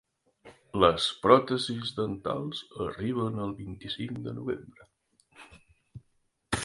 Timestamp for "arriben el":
2.87-3.53